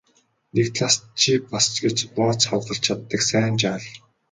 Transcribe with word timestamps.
Нэг 0.55 0.67
талаас 0.77 0.95
чи 1.19 1.31
бас 1.51 1.65
ч 1.73 1.75
гэж 1.83 1.95
нууц 2.15 2.41
хадгалж 2.49 2.81
чаддаг 2.85 3.21
сайн 3.29 3.53
жаал. 3.61 3.85